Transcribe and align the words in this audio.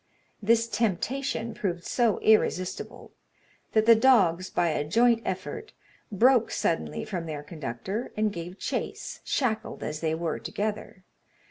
This 0.41 0.67
temptation 0.67 1.53
proved 1.53 1.85
so 1.85 2.17
irresistible, 2.21 3.11
that 3.73 3.85
the 3.85 3.93
dogs, 3.93 4.49
by 4.49 4.69
a 4.69 4.83
joint 4.83 5.21
effort, 5.23 5.73
broke 6.11 6.49
suddenly 6.49 7.05
from 7.05 7.27
their 7.27 7.43
conductor, 7.43 8.11
and 8.17 8.33
gave 8.33 8.57
chase, 8.57 9.19
shackled 9.23 9.83
as 9.83 9.99
they 9.99 10.15
were 10.15 10.39
together. 10.39 11.03